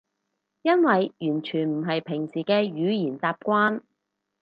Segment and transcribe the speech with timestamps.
[0.63, 3.83] 因為完全唔係平時嘅語言習慣